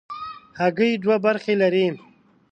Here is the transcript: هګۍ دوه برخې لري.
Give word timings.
هګۍ 0.59 0.91
دوه 1.03 1.17
برخې 1.25 1.53
لري. 1.61 1.87